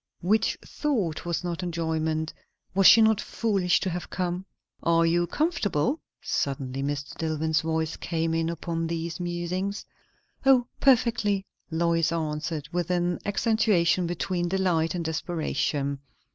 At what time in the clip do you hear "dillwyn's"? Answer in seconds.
7.19-7.61